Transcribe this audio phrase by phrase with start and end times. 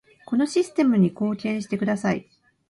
[0.25, 2.27] このシステムに貢献してください